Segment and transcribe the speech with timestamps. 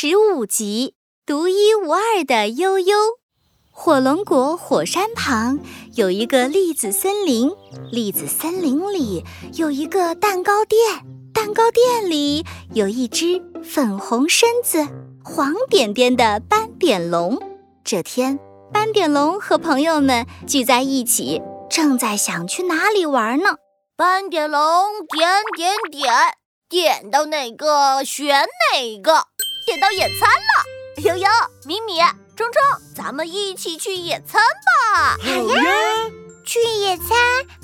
[0.00, 0.94] 十五集，
[1.26, 2.96] 独一无二的悠悠。
[3.72, 5.58] 火龙果火山旁
[5.96, 7.50] 有一个栗子森林，
[7.90, 9.24] 栗子森林里
[9.54, 14.86] 有一个蛋糕店，蛋糕店里有一只粉红身子、
[15.24, 17.36] 黄点点的斑点龙。
[17.82, 18.38] 这天，
[18.72, 23.56] 斑点龙和朋友们聚在一起，正在想去哪里玩呢。
[23.96, 24.60] 斑点龙
[25.08, 26.14] 点点点，
[26.68, 29.24] 点到哪个选哪个。
[29.68, 31.28] 点到野餐了，悠悠、
[31.66, 31.98] 米米、
[32.34, 32.62] 冲冲，
[32.96, 35.18] 咱们一起去野餐吧！
[35.20, 36.10] 好呀！
[36.42, 37.06] 去野餐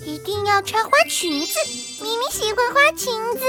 [0.05, 1.55] 一定要穿花裙子，
[2.03, 3.47] 米米喜欢花裙子。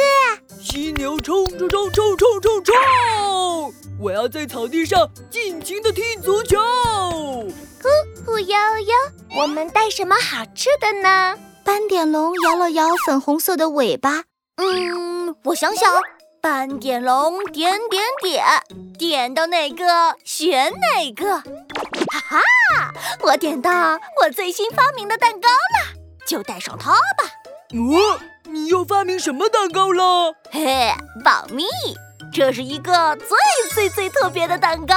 [0.64, 3.74] 犀牛冲冲冲冲冲冲冲！
[4.00, 6.58] 我要在草地上尽情的踢足球。
[6.62, 7.90] 呼
[8.26, 8.94] 呼悠悠，
[9.38, 11.38] 我们带什么好吃的呢？
[11.66, 14.24] 斑点龙摇了摇粉红色的尾巴，
[14.56, 16.02] 嗯，我想想。
[16.46, 18.46] 斑点龙点点点，
[19.00, 21.40] 点到哪个选哪个。
[21.40, 27.32] 哈哈，我点到我最新发明的蛋糕了，就带上它吧。
[27.72, 30.36] 哦，你又发明什么蛋糕了？
[30.52, 30.94] 嘿，
[31.24, 31.64] 保密，
[32.32, 33.28] 这是一个最
[33.74, 34.94] 最最特别的蛋糕，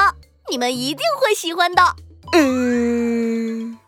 [0.50, 1.82] 你们一定会喜欢的。
[2.34, 3.78] 嗯，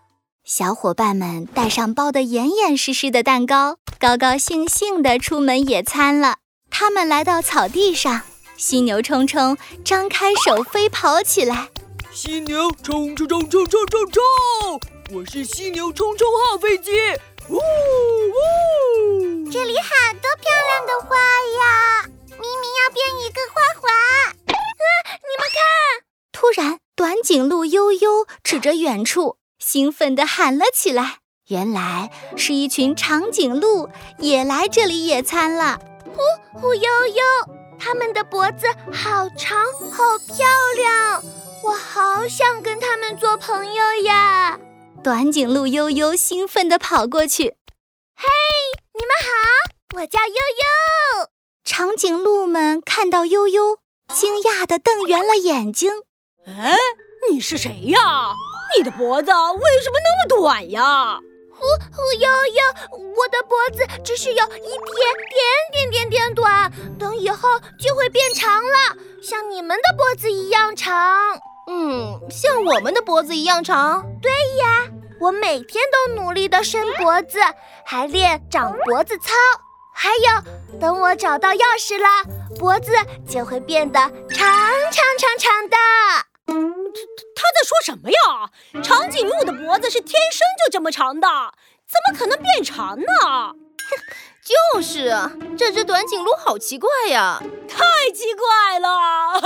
[0.44, 6.36] 小伙伴们带上包的严严实实的蛋糕，高高兴兴地出门野餐了。
[6.70, 8.22] 他们来到草地上，
[8.56, 11.68] 犀牛冲冲张开手飞跑起来。
[12.12, 14.22] 犀牛冲冲冲冲冲冲冲！
[15.12, 16.92] 我是犀牛冲冲号飞机。
[17.48, 19.50] 呜呜！
[19.50, 19.90] 这里好
[20.22, 22.04] 多漂亮的花呀！
[22.30, 23.92] 咪咪要变一个花环。
[24.46, 24.54] 啊，
[25.08, 25.60] 你们看！
[26.32, 31.18] 突然，短颈鹿悠悠指着远处，兴奋地喊了起来。
[31.48, 35.80] 原来是一群长颈鹿也来这里野餐了。
[36.20, 37.22] 呼呼悠悠，
[37.78, 40.46] 它们的脖子好长，好漂
[40.76, 41.22] 亮，
[41.64, 44.58] 我好想跟它们做朋友呀！
[45.02, 47.56] 短颈鹿悠悠兴奋地跑过去，
[48.14, 48.28] 嘿，
[48.94, 51.28] 你们好，我叫悠悠。
[51.64, 53.78] 长颈鹿们看到悠悠，
[54.12, 55.90] 惊讶地瞪圆了眼睛。
[56.46, 56.76] 哎，
[57.30, 58.34] 你是谁呀？
[58.76, 61.18] 你的脖子为什么那么短呀？
[61.60, 62.62] 呼呼悠悠，
[63.14, 64.80] 我的脖子只是有一点
[65.28, 67.48] 点点点点短，等以后
[67.78, 71.38] 就会变长了，像你们的脖子一样长。
[71.68, 74.02] 嗯，像我们的脖子一样长。
[74.22, 74.88] 对呀，
[75.20, 77.38] 我每天都努力的伸脖子，
[77.84, 79.34] 还练长脖子操。
[79.94, 82.92] 还有，等我找到钥匙了，脖子
[83.28, 84.00] 就会变得
[84.30, 84.48] 长
[84.90, 85.76] 长长长的。
[86.50, 88.50] 他在说什么呀？
[88.82, 91.28] 长颈鹿的脖子是天生就这么长的，
[91.86, 93.54] 怎么可能变长呢？
[94.74, 99.40] 就是啊，这只短颈鹿好奇怪呀，太奇怪了！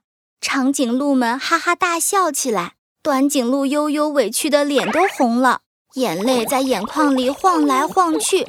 [0.40, 5.60] 长颈鹿们哈哈大笑起来，短颈鹿悠悠委屈的脸都红了，
[5.94, 8.46] 眼泪在眼眶里晃来晃去。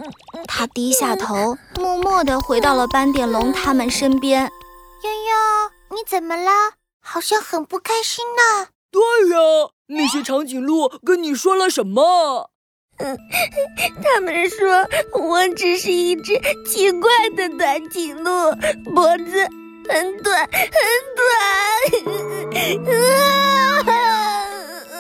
[0.48, 4.44] 他低下头，默默地回到了斑点龙他们身边。
[5.04, 6.52] 悠悠，你怎么了？
[7.02, 8.68] 好像很不开心呢。
[8.92, 12.52] 对呀，那些长颈鹿跟你说了什么？
[14.04, 16.34] 他们说我只是一只
[16.68, 18.32] 奇怪的短颈鹿，
[18.94, 19.48] 脖子
[19.88, 20.52] 很短很
[21.16, 21.28] 短。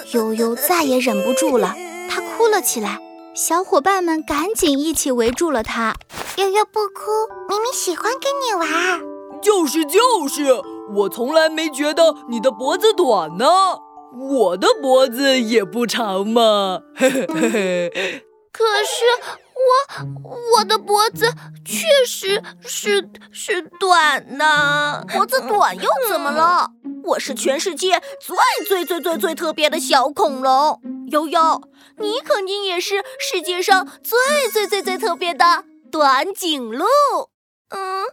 [0.13, 1.75] 悠悠再也忍不住了，
[2.09, 2.99] 他哭了起来。
[3.35, 5.95] 小伙伴们赶紧一起围住了他。
[6.37, 9.01] 悠悠不哭，明明喜欢跟你玩。
[9.41, 10.45] 就是就是。
[10.95, 13.45] 我从来没觉得你的脖子短呢，
[14.17, 16.81] 我的脖子也不长嘛。
[16.95, 18.25] 嘿嘿嘿嘿。
[18.51, 19.05] 可是
[19.55, 20.05] 我
[20.57, 21.31] 我的脖子
[21.63, 25.05] 确实是是短呢。
[25.13, 26.71] 脖子短又怎么了？
[27.05, 28.35] 我是全世界最
[28.67, 30.81] 最最最最特别的小恐龙。
[31.11, 31.61] 悠悠，
[31.97, 34.17] 你肯定也是世界上最
[34.51, 36.85] 最最最特别的短颈鹿。
[37.69, 38.05] 嗯，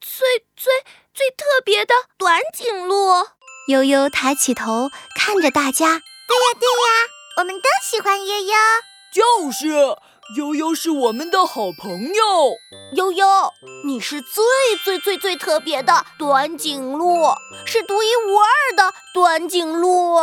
[0.00, 0.72] 最最。
[1.14, 3.28] 最特别的短颈鹿，
[3.68, 6.00] 悠悠抬起头看着大家。
[6.26, 7.06] 对呀对呀，
[7.38, 8.52] 我们都喜欢悠悠。
[9.12, 9.68] 就是，
[10.36, 12.56] 悠悠是我们的好朋友。
[12.96, 13.52] 悠悠，
[13.84, 14.42] 你是最
[14.82, 17.28] 最最最特别的短颈鹿，
[17.64, 20.16] 是独一无二的短颈鹿。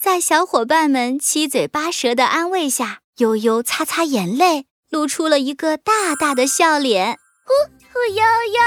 [0.00, 7.18] 在小伙伴们七嘴八舌的安慰下，悠悠擦擦眼泪，露出了一个大大的笑脸。
[7.44, 7.52] 呼
[7.92, 8.62] 呼悠悠。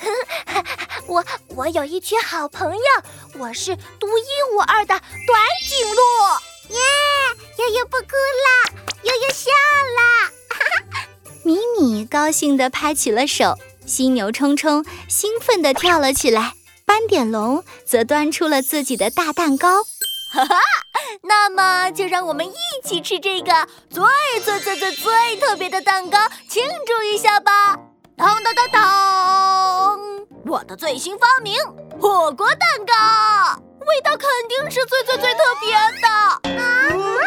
[1.10, 1.24] 我
[1.56, 6.02] 我有一群好朋友我是独一无二的短颈鹿。
[6.72, 6.78] 耶
[7.58, 8.14] 悠悠不哭
[8.46, 9.50] 啦悠悠笑
[9.96, 10.60] 啦哈
[10.92, 11.08] 哈
[11.42, 16.52] 米米高兴的拍起了手犀牛冲冲兴奋的跳了起来
[16.86, 19.82] 斑点龙则端出了自己的大蛋糕。
[20.32, 20.56] 哈哈
[21.22, 22.52] 那么就让我们一
[22.84, 24.04] 起吃这个最
[24.44, 26.18] 最最最最特别的蛋糕
[26.48, 27.76] 庆祝一下吧。
[28.16, 29.39] 当当当当
[30.50, 31.54] 我的最新发明
[32.00, 33.62] 火锅蛋糕。
[33.86, 35.70] 味道肯定是最最最特别
[36.02, 36.60] 的。
[36.60, 37.19] 啊？